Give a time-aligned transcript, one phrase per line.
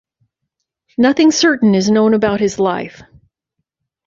[0.97, 3.03] Nothing certain is known about his life.